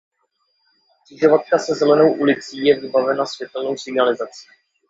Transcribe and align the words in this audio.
Křižovatka 1.03 1.57
se 1.57 1.75
Zelenou 1.75 2.13
ulicí 2.13 2.65
je 2.65 2.79
vybavena 2.79 3.25
světelnou 3.25 3.77
signalizací. 3.77 4.47